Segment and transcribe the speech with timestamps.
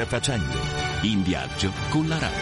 [0.00, 0.58] Strada facendo,
[1.02, 2.38] in viaggio con la radio.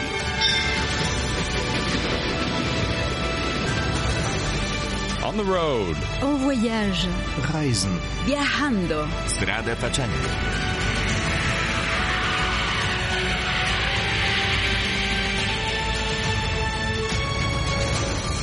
[5.23, 5.97] On the road.
[6.21, 7.09] En voyage.
[7.53, 7.99] Reisen.
[8.25, 9.09] Viajando.
[9.27, 10.29] Strada facendo.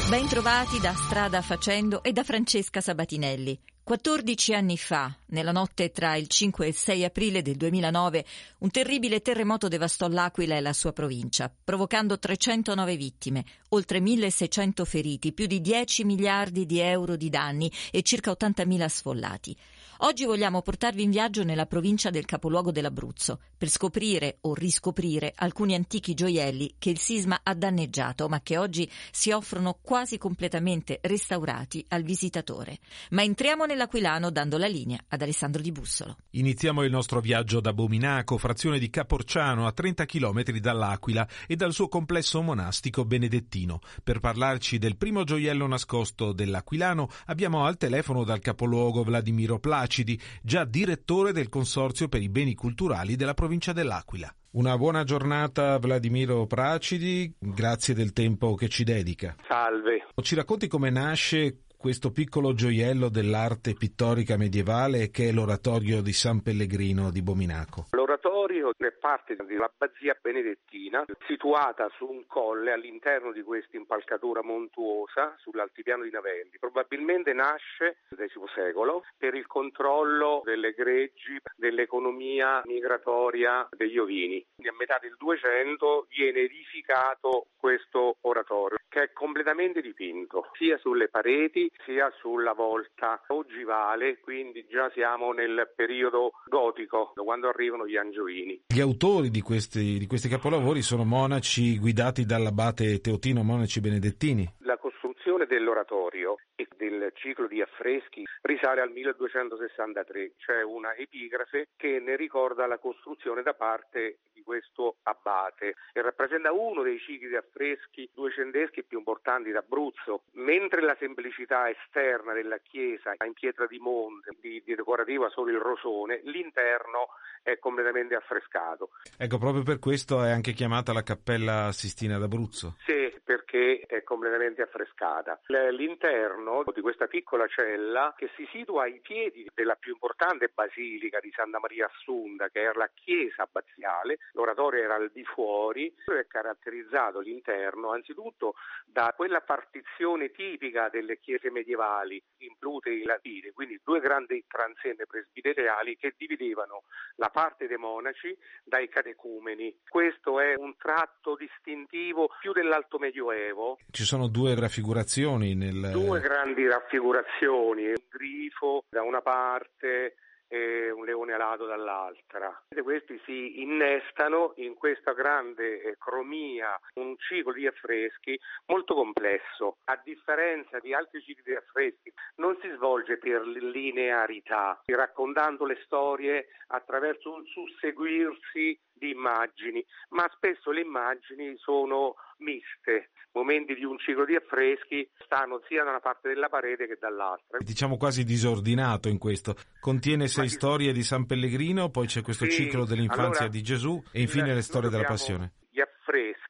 [0.10, 3.58] Ben trovati da Strada Facendo e da Francesca Sabatinelli.
[3.86, 8.26] 14 anni fa, nella notte tra il 5 e il 6 aprile del 2009,
[8.62, 15.34] un terribile terremoto devastò l'Aquila e la sua provincia, provocando 309 vittime, oltre 1600 feriti,
[15.34, 19.56] più di 10 miliardi di euro di danni e circa 80.000 sfollati.
[20.00, 25.74] Oggi vogliamo portarvi in viaggio nella provincia del capoluogo dell'Abruzzo per scoprire o riscoprire alcuni
[25.74, 31.86] antichi gioielli che il sisma ha danneggiato ma che oggi si offrono quasi completamente restaurati
[31.90, 32.80] al visitatore.
[33.12, 36.16] Ma entriamo nell'Aquilano dando la linea ad Alessandro Di Bussolo.
[36.32, 41.74] Iniziamo il nostro viaggio da Bominaco, frazione di Caporciano, a 30 km dall'Aquila e dal
[41.74, 43.82] suo complesso monastico benedettino.
[44.02, 50.64] Per parlarci del primo gioiello nascosto dell'Aquilano abbiamo al telefono dal capoluogo Vladimiro Placidi, già
[50.64, 54.34] direttore del Consorzio per i beni culturali della provincia dell'Aquila.
[54.52, 59.36] Una buona giornata Vladimiro Pracidi, grazie del tempo che ci dedica.
[59.50, 60.08] Salve.
[60.22, 66.42] Ci racconti come nasce questo piccolo gioiello dell'arte pittorica medievale che è l'oratorio di San
[66.42, 67.88] Pellegrino di Bominaco.
[67.92, 76.04] L'oratorio è parte dell'abbazia benedettina situata su un colle all'interno di questa impalcatura montuosa sull'altipiano
[76.04, 76.58] di Navelli.
[76.60, 84.44] Probabilmente nasce nel X secolo per il controllo delle greggi, dell'economia migratoria degli ovini.
[84.58, 91.70] A metà del 200 viene edificato questo oratorio che è completamente dipinto sia sulle pareti
[91.84, 98.64] sia sulla volta ogivale, quindi già siamo nel periodo gotico, quando arrivano gli angioini.
[98.68, 104.48] Gli autori di questi, di questi capolavori sono monaci guidati dall'abate Teotino, monaci benedettini.
[104.60, 112.00] La costruzione dell'oratorio e del ciclo di affreschi risale al 1263, c'è una epigrafe che
[112.00, 118.08] ne ricorda la costruzione da parte questo abate e rappresenta uno dei cicli di affreschi
[118.14, 124.62] duecenteschi più importanti d'Abruzzo, mentre la semplicità esterna della chiesa in pietra di monte, di,
[124.64, 127.10] di decorativa solo il rosone, l'interno
[127.42, 128.92] è completamente affrescato.
[129.18, 132.76] Ecco, proprio per questo è anche chiamata la Cappella Sistina d'Abruzzo.
[132.86, 135.40] Sì, perché è completamente affrescata.
[135.48, 141.32] L'interno di questa piccola cella che si situa ai piedi della più importante basilica di
[141.36, 147.20] Santa Maria Assunta, che era la chiesa abbaziale, l'oratorio era al di fuori, è caratterizzato
[147.20, 154.46] l'interno anzitutto da quella partizione tipica delle chiese medievali, in plutei latine, quindi due grandi
[154.48, 156.84] transenne presbiteriali che dividevano
[157.16, 159.80] la parte dei monaci dai catecumeni.
[159.88, 163.78] Questo è un tratto distintivo più dell'alto medioevo.
[163.90, 165.92] Ci sono due raffigurazioni nel...
[165.92, 170.16] Due grandi raffigurazioni, un grifo da una parte
[170.56, 172.64] e un leone alato dall'altra.
[172.82, 179.78] Questi si innestano in questa grande cromia, un ciclo di affreschi molto complesso.
[179.86, 186.48] A differenza di altri cicli di affreschi, non si svolge per linearità, raccontando le storie
[186.68, 193.12] attraverso un susseguirsi di immagini, ma spesso le immagini sono miste.
[193.34, 197.58] Momenti di un ciclo di affreschi stanno sia da una parte della parete che dall'altra.
[197.60, 199.56] Diciamo quasi disordinato in questo.
[199.82, 200.52] Contiene sei ma...
[200.52, 204.54] storie di San Pellegrino, poi c'è questo sì, ciclo dell'infanzia allora, di Gesù e infine
[204.54, 205.52] le storie della passione.
[205.70, 206.45] Gli affreschi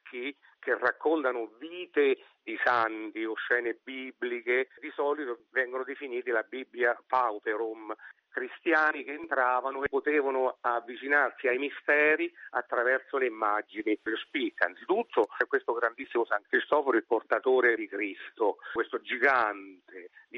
[0.66, 7.94] che raccontano vite di santi o scene bibliche, di solito vengono definiti la Bibbia pauperum,
[8.30, 13.96] cristiani che entravano e potevano avvicinarsi ai misteri attraverso le immagini.
[14.02, 19.75] Lo spicca anzitutto questo grandissimo San Cristoforo, il portatore di Cristo, questo gigante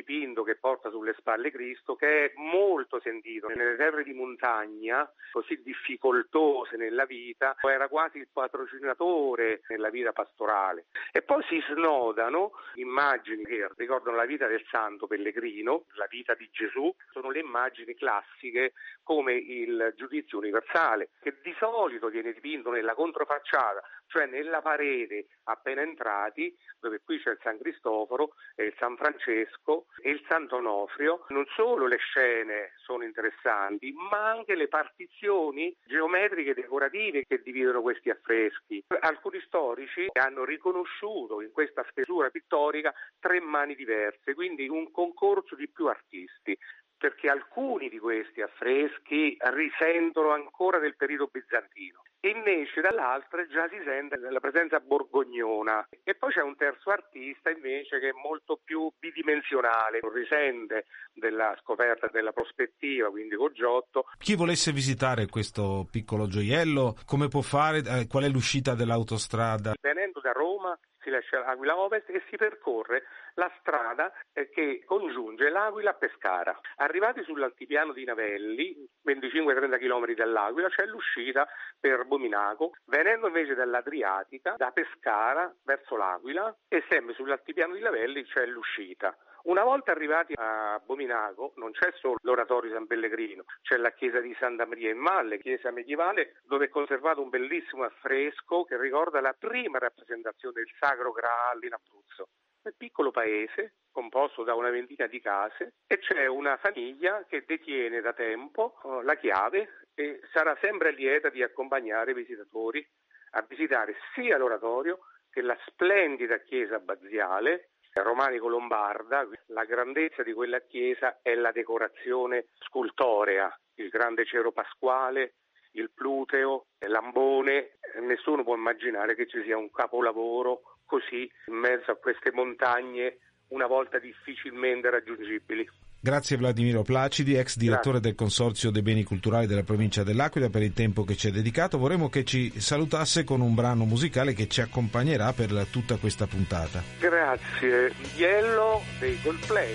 [0.08, 5.60] dipinto che porta sulle spalle Cristo, che è molto sentito nelle terre di montagna, così
[5.62, 10.87] difficoltose nella vita, era quasi il patrocinatore nella vita pastorale.
[11.12, 16.49] E poi si snodano immagini che ricordano la vita del santo pellegrino, la vita di
[16.50, 18.72] Gesù, sono le immagini classiche
[19.02, 25.82] come il giudizio universale, che di solito viene dipinto nella controfacciata, cioè nella parete appena
[25.82, 31.25] entrati, dove qui c'è il San Cristoforo il San Francesco e il Sant'Onofrio.
[31.28, 38.10] Non solo le scene sono interessanti, ma anche le partizioni geometriche decorative che dividono questi
[38.10, 38.84] affreschi.
[39.00, 45.69] Alcuni storici hanno riconosciuto in questa stesura pittorica tre mani diverse, quindi un concorso di
[45.69, 46.56] più artisti.
[46.99, 54.19] perché alcuni di questi affreschi risentono ancora del periodo bizantino invece dall'altra già si sente
[54.19, 60.00] la presenza borgognona e poi c'è un terzo artista invece che è molto più bidimensionale,
[60.03, 64.06] non risente della scoperta della prospettiva, quindi con Giotto.
[64.19, 67.79] Chi volesse visitare questo piccolo gioiello, come può fare?
[67.79, 69.75] Eh, qual è l'uscita dell'autostrada?
[69.81, 73.04] Venendo da Roma si lascia l'Aquila Ovest e si percorre
[73.34, 76.58] la strada eh, che congiunge l'Aquila a Pescara.
[76.76, 81.48] Arrivati sull'altipiano di Navelli, 25-30 km dall'Aquila, c'è l'uscita
[81.78, 88.46] per Bominaco, venendo invece dall'Adriatica, da Pescara verso l'Aquila e sempre sull'altipiano di Navelli c'è
[88.46, 89.16] l'uscita.
[89.44, 94.35] Una volta arrivati a Bominaco non c'è solo l'oratorio San Pellegrino, c'è la chiesa di
[94.38, 99.35] Santa Maria in Valle, chiesa medievale dove è conservato un bellissimo affresco che ricorda la
[99.38, 102.29] prima rappresentazione del Sacro Graal in Abruzzo.
[102.61, 107.44] È un piccolo paese composto da una ventina di case e c'è una famiglia che
[107.46, 112.87] detiene da tempo oh, la chiave e sarà sempre lieta di accompagnare i visitatori
[113.32, 114.99] a visitare sia l'oratorio
[115.31, 117.70] che la splendida chiesa abbaziale
[118.02, 125.34] romanico-lombarda, la grandezza di quella chiesa è la decorazione scultorea, il grande cero pasquale,
[125.72, 131.96] il pluteo, l'ambone, nessuno può immaginare che ci sia un capolavoro così in mezzo a
[131.96, 133.18] queste montagne
[133.48, 135.68] una volta difficilmente raggiungibili.
[136.00, 138.00] Grazie Vladimiro Placidi, ex direttore Grazie.
[138.00, 141.76] del Consorzio dei Beni Culturali della provincia dell'Aquila per il tempo che ci ha dedicato.
[141.76, 146.82] Vorremmo che ci salutasse con un brano musicale che ci accompagnerà per tutta questa puntata.
[147.00, 147.92] Grazie.
[148.16, 149.74] Yellow dei Coldplay.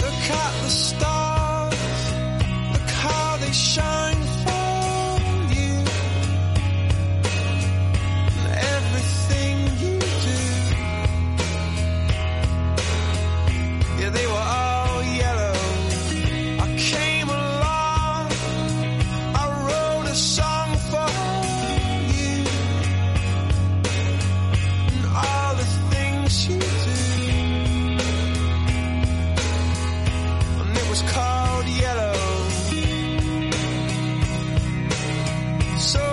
[0.00, 2.12] Look at the stars,
[2.72, 4.19] look how they shine
[35.80, 36.09] So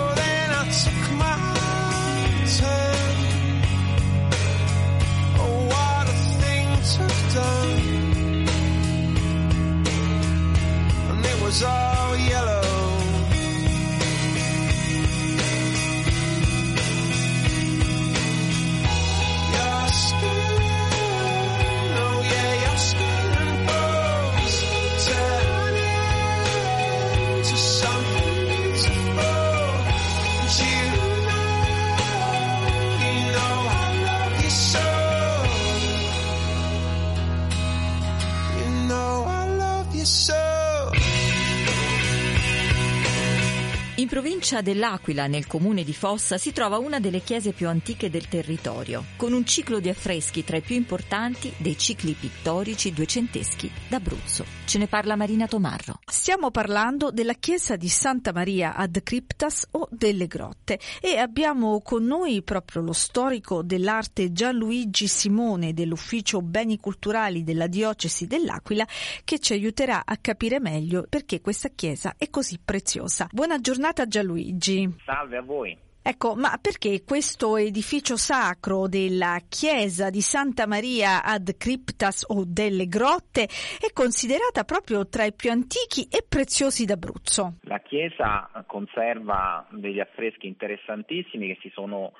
[40.08, 40.37] so
[44.08, 49.04] provincia dell'Aquila, nel comune di Fossa, si trova una delle chiese più antiche del territorio,
[49.16, 54.44] con un ciclo di affreschi tra i più importanti dei cicli pittorici duecenteschi d'Abruzzo.
[54.64, 56.00] Ce ne parla Marina Tomarro.
[56.04, 62.04] Stiamo parlando della chiesa di Santa Maria ad Cryptas o delle Grotte e abbiamo con
[62.04, 68.86] noi proprio lo storico dell'arte Gianluigi Simone dell'Ufficio Beni Culturali della Diocesi dell'Aquila
[69.24, 73.28] che ci aiuterà a capire meglio perché questa chiesa è così preziosa.
[73.30, 74.26] Buona giornata Gianluigi.
[74.28, 74.94] Luigi.
[75.04, 75.76] Salve a voi.
[76.00, 82.86] Ecco, ma perché questo edificio sacro della chiesa di Santa Maria ad Cryptas o delle
[82.86, 87.58] Grotte è considerata proprio tra i più antichi e preziosi d'Abruzzo?
[87.62, 92.12] La chiesa conserva degli affreschi interessantissimi che si sono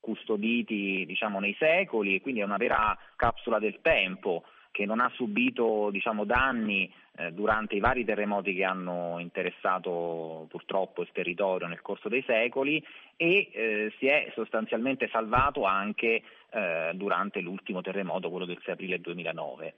[0.00, 4.42] custoditi diciamo, nei secoli e quindi è una vera capsula del tempo
[4.78, 11.02] che non ha subito diciamo, danni eh, durante i vari terremoti che hanno interessato purtroppo
[11.02, 12.80] il territorio nel corso dei secoli
[13.16, 19.00] e eh, si è sostanzialmente salvato anche eh, durante l'ultimo terremoto, quello del 6 aprile
[19.00, 19.74] 2009.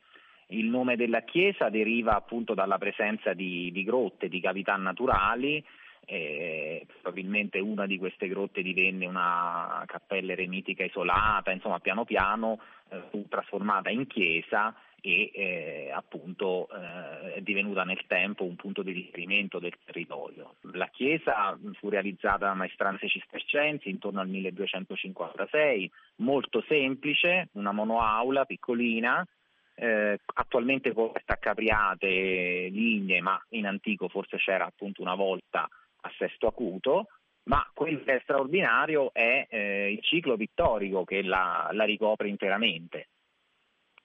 [0.49, 5.65] Il nome della chiesa deriva appunto dalla presenza di, di grotte, di cavità naturali,
[6.05, 12.59] eh, probabilmente una di queste grotte divenne una cappella eremitica isolata, insomma piano piano
[12.91, 18.83] eh, fu trasformata in chiesa e eh, appunto eh, è divenuta nel tempo un punto
[18.83, 20.57] di riferimento del territorio.
[20.73, 29.27] La chiesa fu realizzata da maestranze cistercensi intorno al 1256, molto semplice, una monoaula piccolina,
[29.75, 35.67] eh, attualmente coperta a capriate, lignee, ma in antico forse c'era appunto una volta
[36.03, 37.07] a sesto acuto,
[37.45, 43.09] ma quello che è straordinario è eh, il ciclo pittorico che la, la ricopre interamente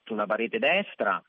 [0.05, 1.21] sulla parete destra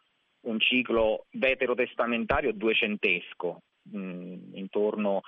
[0.43, 5.23] un ciclo veterotestamentario duecentesco, mh, intorno,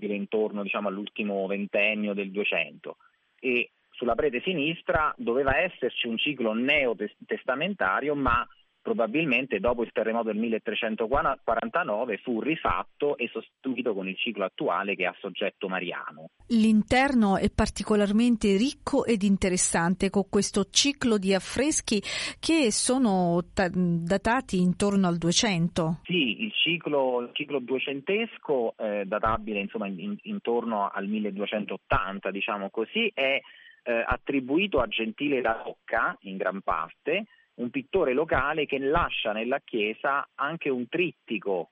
[0.00, 2.96] intorno diciamo, all'ultimo ventennio del 200
[3.40, 8.46] e sulla prete sinistra doveva esserci un ciclo neotestamentario ma
[8.84, 15.06] probabilmente dopo il terremoto del 1349 fu rifatto e sostituito con il ciclo attuale che
[15.06, 16.28] ha soggetto mariano.
[16.48, 22.02] L'interno è particolarmente ricco ed interessante con questo ciclo di affreschi
[22.38, 26.00] che sono t- datati intorno al 200.
[26.04, 33.10] Sì, il ciclo, il ciclo duecentesco, eh, databile insomma in, intorno al 1280, diciamo così,
[33.14, 33.40] è
[33.84, 37.24] eh, attribuito a Gentile da Rocca in gran parte,
[37.56, 41.70] un pittore locale che lascia nella chiesa anche un trittico,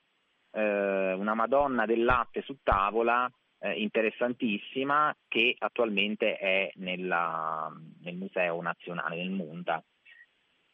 [0.52, 7.72] eh, una Madonna del latte su tavola eh, interessantissima che attualmente è nella,
[8.02, 9.82] nel Museo Nazionale del Munta.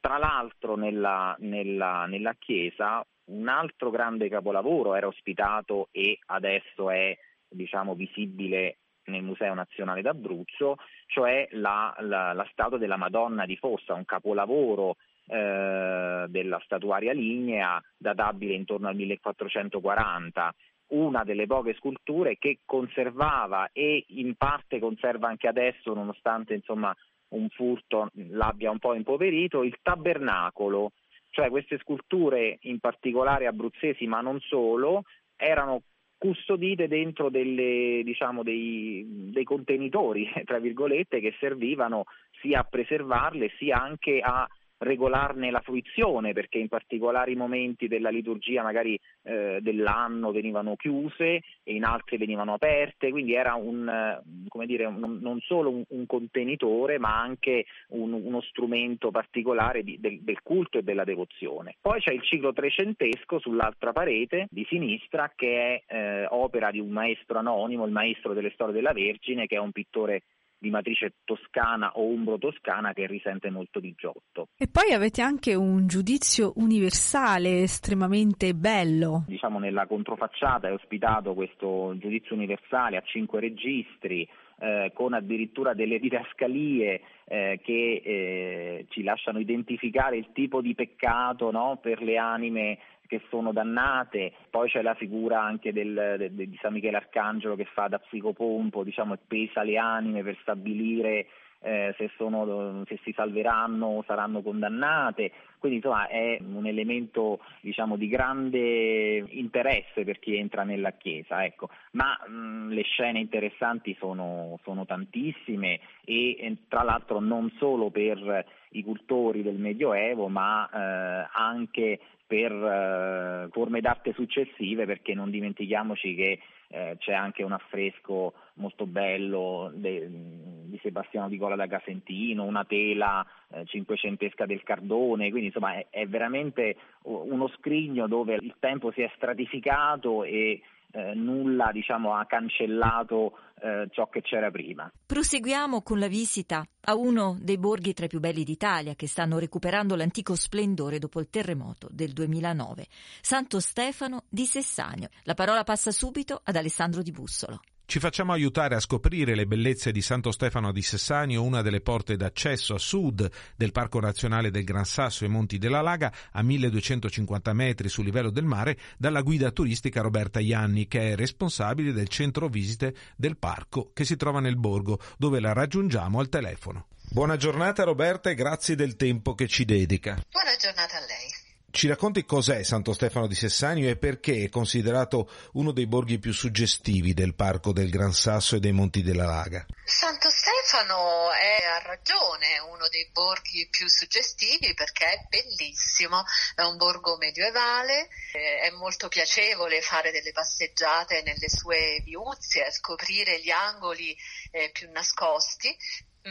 [0.01, 7.17] Tra l'altro nella, nella, nella chiesa un altro grande capolavoro era ospitato e adesso è
[7.49, 13.95] diciamo, visibile nel Museo Nazionale d'Abruzzo, cioè la, la, la statua della Madonna di Fossa,
[13.95, 14.97] un capolavoro
[15.27, 20.55] eh, della statuaria lignea databile intorno al 1440
[20.89, 26.95] una delle poche sculture che conservava e in parte conserva anche adesso, nonostante insomma,
[27.31, 30.93] un furto l'abbia un po' impoverito, il tabernacolo,
[31.31, 35.03] cioè queste sculture in particolare abruzzesi ma non solo,
[35.37, 35.83] erano
[36.19, 42.05] custodite dentro delle, diciamo, dei, dei, contenitori, tra virgolette, che servivano
[42.41, 44.47] sia a preservarle sia anche a
[44.79, 51.75] regolarne la fruizione, perché in particolari momenti della liturgia magari eh, dell'anno venivano chiuse e
[51.75, 56.99] in altri venivano aperte, quindi era un, come dire, un, non solo un, un, contenitore
[56.99, 61.77] ma anche uno strumento particolare di, del, del, culto e della devozione.
[61.81, 66.91] Poi c'è il ciclo trecentesco sull'altra parete di sinistra che è eh, opera di un
[66.91, 70.23] maestro anonimo, il maestro delle storie della Vergine, che è un pittore
[70.59, 74.49] di matrice toscana o umbro-toscana che risente molto di Giotto.
[74.57, 79.25] E poi avete anche un giudizio universale estremamente bello.
[79.27, 84.29] Diciamo nella controfacciata è ospitato questo giudizio universale a cinque registri,
[84.61, 91.51] eh, con addirittura delle didascalie eh, che eh, ci lasciano identificare il tipo di peccato
[91.53, 96.49] no, per le anime che sono dannate, poi c'è la figura anche del, de, de,
[96.49, 101.27] di San Michele Arcangelo che fa da psicopompo, diciamo, e pesa le anime per stabilire
[101.61, 107.97] eh, se, sono, se, si salveranno o saranno condannate, quindi insomma è un elemento diciamo,
[107.97, 111.69] di grande interesse per chi entra nella Chiesa, ecco.
[111.93, 118.45] ma mh, le scene interessanti sono, sono tantissime e, e, tra l'altro non solo per
[118.71, 121.99] i cultori del Medioevo ma eh, anche
[122.29, 126.39] per eh, forme d'arte successive perché non dimentichiamoci che
[126.69, 132.65] eh, c'è anche un affresco molto bello de, di Sebastiano di Gola da Casentino, una
[132.65, 138.93] tela eh, cinquecentesca del Cardone, quindi insomma è, è veramente uno scrigno dove il tempo
[138.93, 144.91] si è stratificato e eh, nulla diciamo, ha cancellato eh, ciò che c'era prima.
[145.07, 149.39] Proseguiamo con la visita a uno dei borghi tra i più belli d'Italia che stanno
[149.39, 152.87] recuperando l'antico splendore dopo il terremoto del 2009,
[153.21, 155.09] Santo Stefano di Sessanio.
[155.25, 157.61] La parola passa subito ad Alessandro Di Bussolo.
[157.91, 162.17] Ci facciamo aiutare a scoprire le bellezze di Santo Stefano di Sessanio, una delle porte
[162.17, 163.27] d'accesso a sud
[163.57, 168.29] del Parco Nazionale del Gran Sasso e Monti della Laga, a 1250 metri sul livello
[168.29, 173.93] del mare, dalla guida turistica Roberta Ianni, che è responsabile del centro visite del parco
[173.95, 176.89] che si trova nel borgo, dove la raggiungiamo al telefono.
[177.11, 180.23] Buona giornata Roberta e grazie del tempo che ci dedica.
[180.31, 181.38] Buona giornata a lei.
[181.79, 186.33] Ci racconti cos'è Santo Stefano di Sessanio e perché è considerato uno dei borghi più
[186.33, 189.65] suggestivi del Parco del Gran Sasso e dei Monti della Laga?
[189.85, 196.25] Santo Stefano è a ragione uno dei borghi più suggestivi perché è bellissimo,
[196.57, 203.51] è un borgo medievale, è molto piacevole fare delle passeggiate nelle sue viuzze, scoprire gli
[203.51, 204.17] angoli
[204.51, 205.77] eh, più nascosti,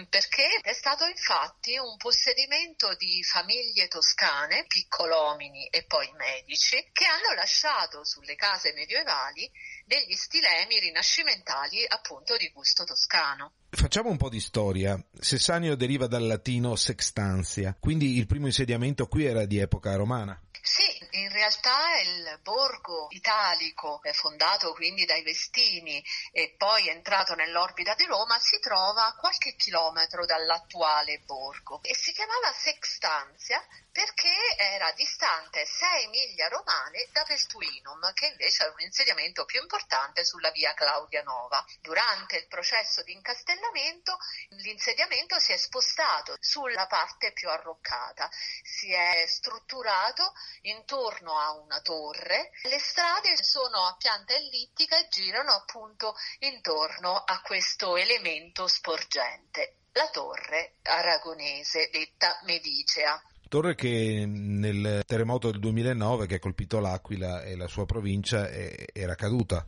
[0.10, 7.34] perché è stato infatti un possedimento di famiglie toscane, piccolomini e poi medici, che hanno
[7.36, 9.50] lasciato sulle case medievali
[9.86, 13.54] degli stilemi rinascimentali appunto di gusto toscano.
[13.70, 14.98] Facciamo un po' di storia.
[15.20, 20.39] Sessanio deriva dal latino sextantia, quindi il primo insediamento qui era di epoca romana.
[20.68, 28.04] Sì, in realtà il borgo italico, fondato quindi dai Vestini e poi entrato nell'orbita di
[28.04, 33.66] Roma, si trova a qualche chilometro dall'attuale borgo e si chiamava Sextanzia
[33.98, 40.24] perché era distante 6 miglia romane da Peltuinum, che invece è un insediamento più importante
[40.24, 41.66] sulla via Claudia Nova.
[41.82, 44.16] Durante il processo di incastellamento
[44.50, 48.30] l'insediamento si è spostato sulla parte più arroccata,
[48.62, 55.54] si è strutturato intorno a una torre, le strade sono a pianta ellittica e girano
[55.54, 63.20] appunto intorno a questo elemento sporgente, la torre aragonese detta Medicea.
[63.48, 69.16] Torre che nel terremoto del 2009 che ha colpito l'Aquila e la sua provincia era
[69.16, 69.66] caduta.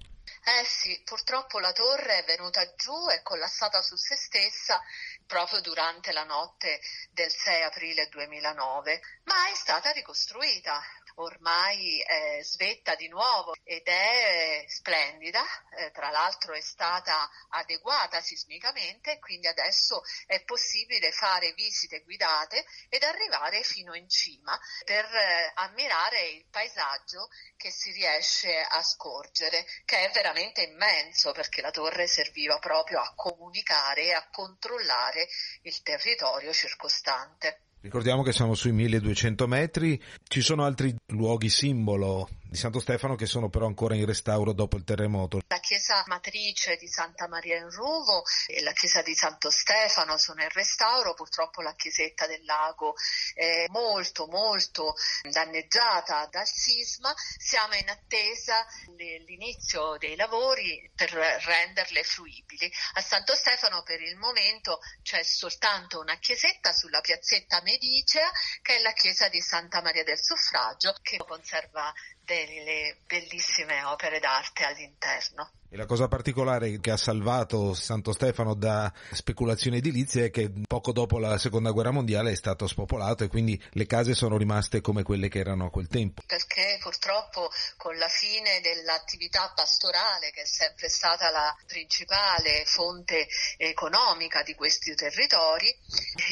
[0.49, 4.81] Eh sì, purtroppo la torre è venuta giù, è collassata su se stessa
[5.25, 6.79] proprio durante la notte
[7.11, 10.81] del 6 aprile 2009, ma è stata ricostruita
[11.19, 15.43] ormai è svetta di nuovo ed è splendida,
[15.77, 23.03] eh, tra l'altro è stata adeguata sismicamente quindi adesso è possibile fare visite guidate ed
[23.03, 30.05] arrivare fino in cima per eh, ammirare il paesaggio che si riesce a scorgere, che
[30.05, 35.27] è veramente immenso perché la torre serviva proprio a comunicare e a controllare
[35.63, 37.68] il territorio circostante.
[37.81, 43.27] Ricordiamo che siamo sui 1200 metri, ci sono altri luoghi simbolo di Santo Stefano che
[43.27, 45.41] sono però ancora in restauro dopo il terremoto.
[45.47, 50.41] La chiesa matrice di Santa Maria in Ruvo e la chiesa di Santo Stefano sono
[50.41, 52.95] in restauro, purtroppo la chiesetta del lago
[53.35, 54.95] è molto molto
[55.29, 58.65] danneggiata dal sisma, siamo in attesa
[58.95, 62.71] dell'inizio dei lavori per renderle fruibili.
[62.93, 68.31] A Santo Stefano per il momento c'è soltanto una chiesetta sulla piazzetta Medicea
[68.63, 71.93] che è la chiesa di Santa Maria del Suffragio che conserva
[72.29, 75.49] delle bellissime opere d'arte all'interno.
[75.71, 80.91] E la cosa particolare che ha salvato Santo Stefano da speculazioni edilizie è che poco
[80.91, 85.03] dopo la seconda guerra mondiale è stato spopolato e quindi le case sono rimaste come
[85.03, 86.23] quelle che erano a quel tempo.
[86.25, 93.27] Perché purtroppo con la fine dell'attività pastorale, che è sempre stata la principale fonte
[93.57, 95.67] economica di questi territori,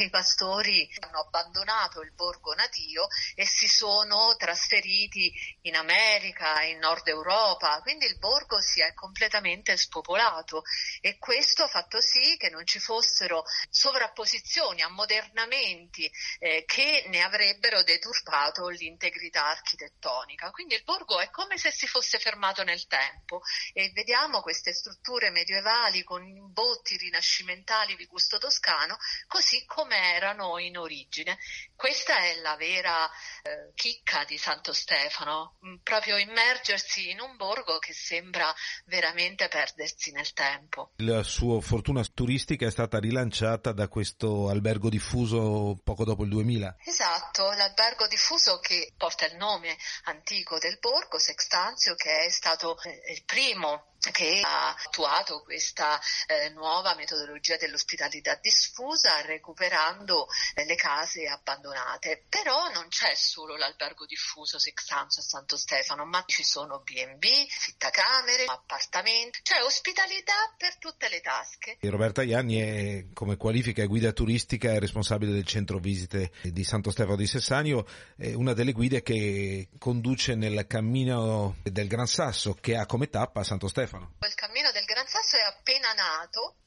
[0.02, 7.08] i pastori hanno abbandonato il borgo natio e si sono trasferiti in America, in Nord
[7.08, 10.64] Europa, quindi il borgo si è completamente completamente spopolato
[11.02, 16.10] e questo ha fatto sì che non ci fossero sovrapposizioni, ammodernamenti
[16.40, 20.50] eh, che ne avrebbero deturpato l'integrità architettonica.
[20.52, 23.42] Quindi il borgo è come se si fosse fermato nel tempo
[23.74, 30.78] e vediamo queste strutture medievali con imbotti rinascimentali di gusto toscano così come erano in
[30.78, 31.38] origine.
[31.76, 33.10] Questa è la vera
[33.44, 38.54] eh, chicca di Santo Stefano, proprio immergersi in un borgo che sembra
[38.86, 40.92] veramente veramente perdersi nel tempo.
[40.98, 46.76] La sua fortuna turistica è stata rilanciata da questo albergo diffuso poco dopo il 2000.
[46.86, 53.14] Esatto, l'albergo diffuso che porta il nome antico del borgo, Sextanzio, che è stato eh,
[53.14, 61.28] il primo che ha attuato questa eh, nuova metodologia dell'ospitalità diffusa recuperando eh, le case
[61.28, 62.26] abbandonate.
[62.30, 68.46] Però non c'è solo l'albergo diffuso Sextanzio a Santo Stefano, ma ci sono B&B, fittacamere,
[68.46, 71.78] appartamenti, cioè ospitalità per tutte le tasche.
[71.80, 76.64] E Roberta Ianni è come qualifica e guida turistica è responsabile del centro visite di
[76.64, 82.54] Santo Stefano di Sessanio, è una delle guide che conduce nel cammino del Gran Sasso
[82.60, 83.97] che ha come tappa Santo Stefano.
[83.98, 84.12] Stefano.
[84.22, 86.58] Il cammino del Gran Sasso è appena nato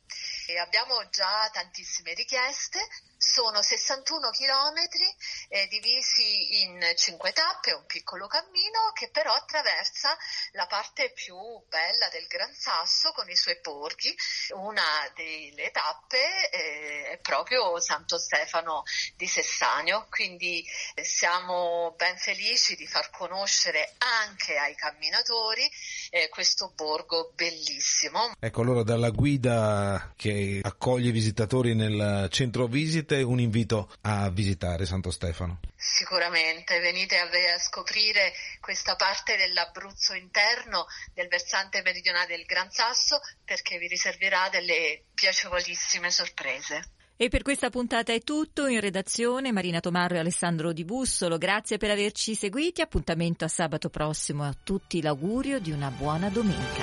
[0.46, 2.80] e abbiamo già tantissime richieste
[3.20, 5.04] sono 61 chilometri
[5.48, 10.16] eh, divisi in cinque tappe, un piccolo cammino che però attraversa
[10.52, 11.36] la parte più
[11.68, 14.16] bella del Gran Sasso con i suoi borghi.
[14.54, 18.84] Una delle tappe eh, è proprio Santo Stefano
[19.16, 25.70] di Sessanio, quindi eh, siamo ben felici di far conoscere anche ai camminatori
[26.10, 28.34] eh, questo borgo bellissimo.
[28.38, 34.84] Ecco allora dalla guida che accoglie i visitatori nel centro visite un invito a visitare
[34.84, 35.60] Santo Stefano.
[35.76, 43.20] Sicuramente, venite a, a, scoprire questa parte dell'Abruzzo interno, del versante meridionale del Gran Sasso,
[43.44, 46.98] perché vi riserverà delle piacevolissime sorprese.
[47.22, 48.66] E per questa puntata è tutto.
[48.66, 51.36] In redazione Marina Tomarro e Alessandro Di Bussolo.
[51.36, 52.80] Grazie per averci seguiti.
[52.80, 54.42] Appuntamento a sabato prossimo.
[54.42, 56.82] A tutti l'augurio di una buona domenica.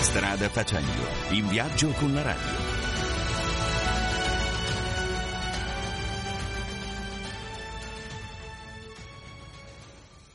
[0.00, 2.58] Strada facendo, in viaggio con la radio.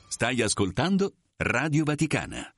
[0.07, 2.49] Stai ascoltando Radio Vaticana.